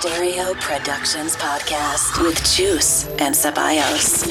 [0.00, 4.28] Stereo Productions podcast with Chus and Ceballos.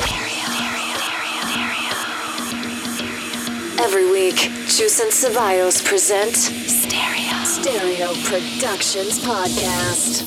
[3.81, 4.35] Every week,
[4.67, 10.21] Chus and Ceballos present Stereo Stereo Productions podcast.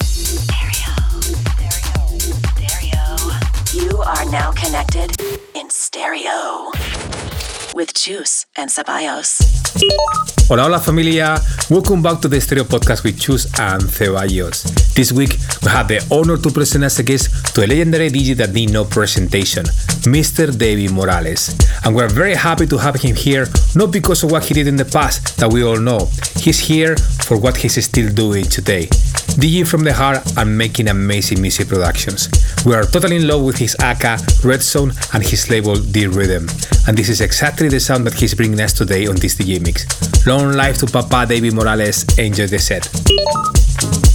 [3.73, 5.13] You are now connected
[5.55, 6.73] in stereo
[7.75, 9.58] with Chus and Ceballos.
[10.49, 11.41] Hola, hola familia.
[11.69, 14.65] Welcome back to the Stereo Podcast with Chus and Ceballos.
[14.95, 18.35] This week, we have the honor to present as a guest to a legendary DJ
[18.37, 19.65] that no presentation,
[20.09, 20.57] Mr.
[20.57, 21.55] David Morales.
[21.85, 24.77] And we're very happy to have him here, not because of what he did in
[24.77, 26.09] the past, that we all know.
[26.37, 28.89] He's here for what he's still doing today.
[29.37, 32.29] DJ from the heart and making amazing music productions.
[32.65, 36.49] We are totally in love with his AK, Red Zone, and his label, Diridim.
[36.89, 39.87] And this is exactly the sound that he's bringing us today on this DJ mix.
[40.27, 42.05] Long life to Papa David Morales.
[42.19, 44.08] Enjoy the set.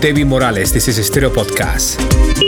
[0.00, 0.72] David Morales.
[0.72, 2.45] This is Stereo Podcast.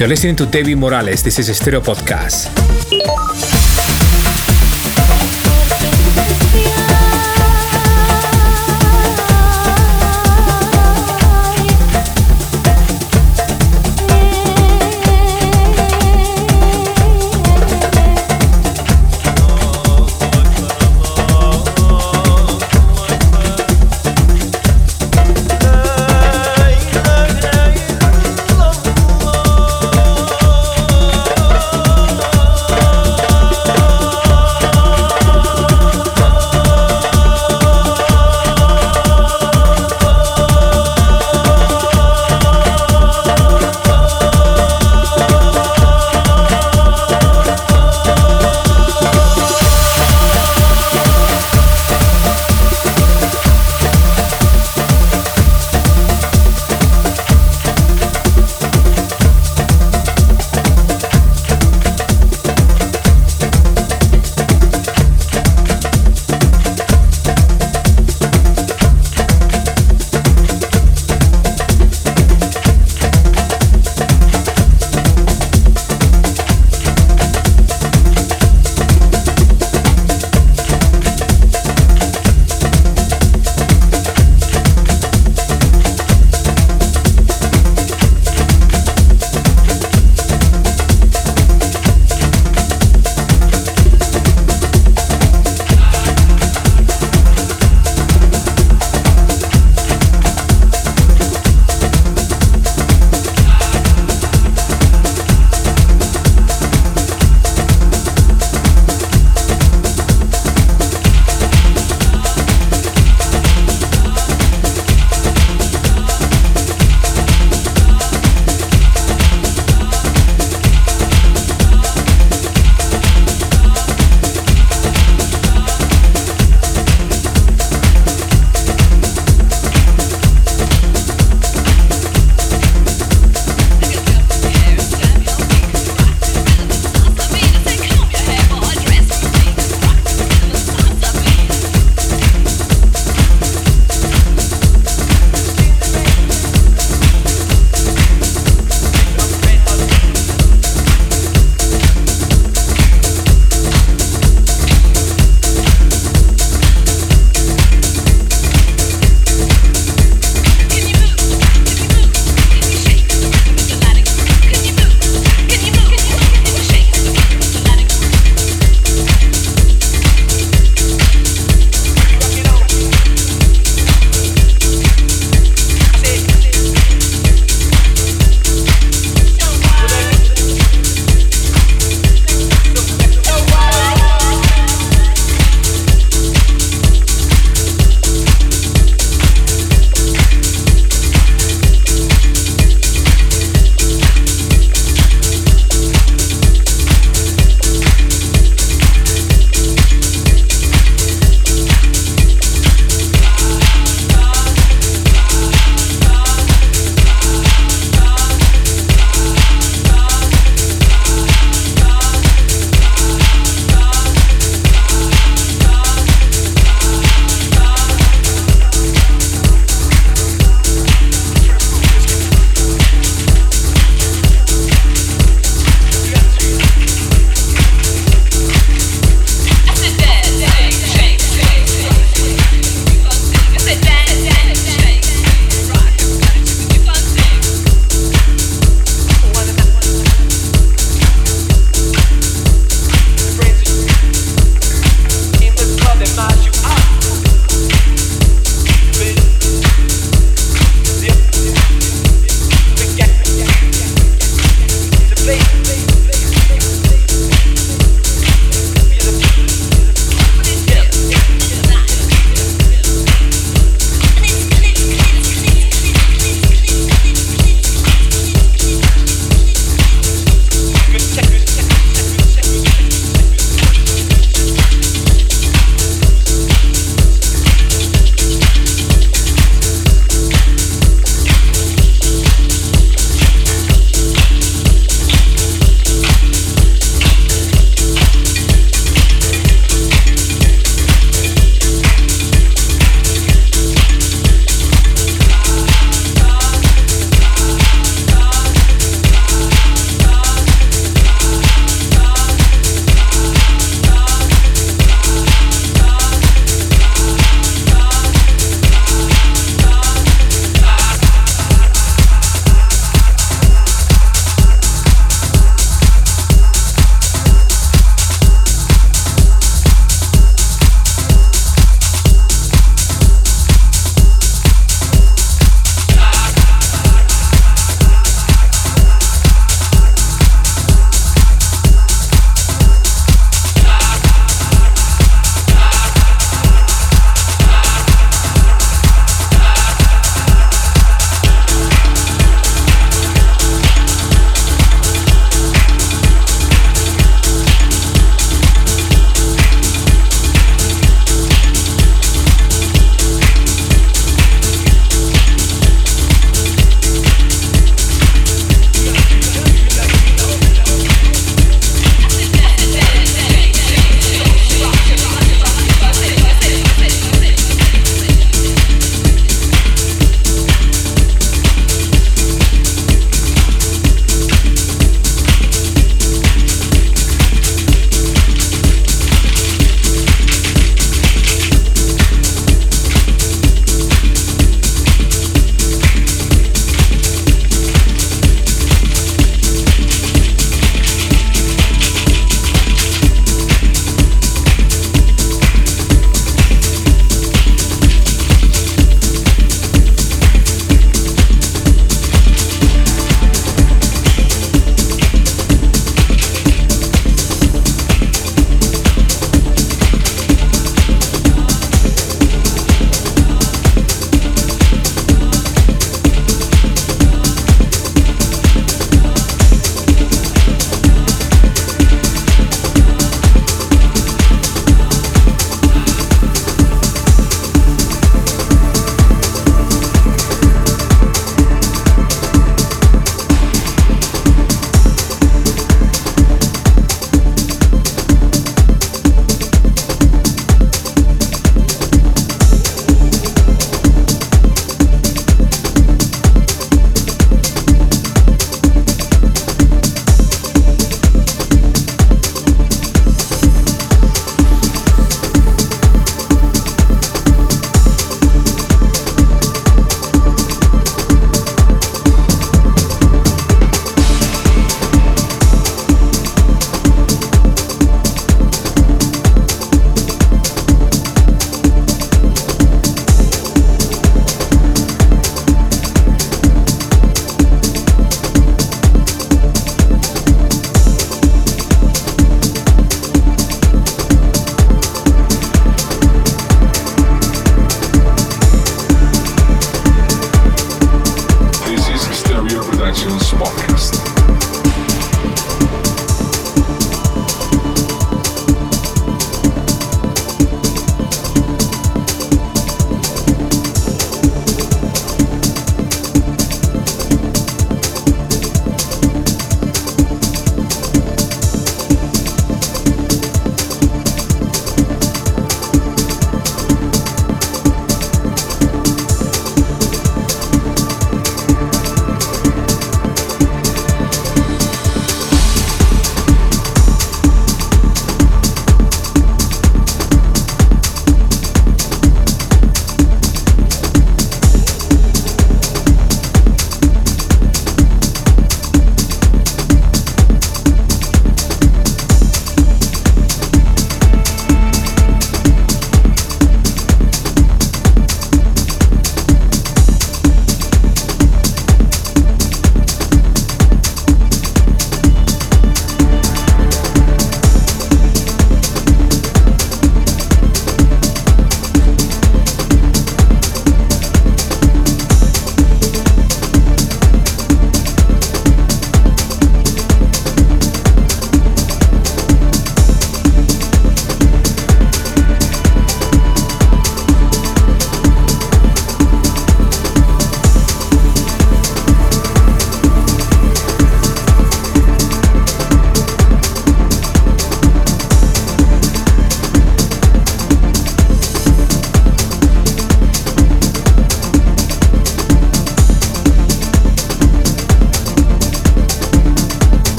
[0.00, 1.22] You're listening to David Morales.
[1.22, 2.69] This is Stereo Podcast.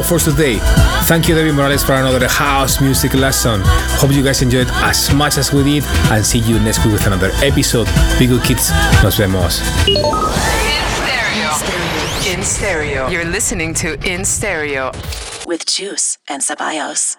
[0.00, 0.56] All for today.
[1.04, 3.60] Thank you, David Morales, for another house music lesson.
[4.00, 7.06] Hope you guys enjoyed as much as we did, and see you next week with
[7.06, 7.86] another episode.
[8.18, 8.70] Be good kids.
[9.02, 9.60] Nos vemos.
[12.26, 13.08] In stereo.
[13.08, 14.90] You're listening to In Stereo
[15.46, 17.09] with Chus and Ceballos.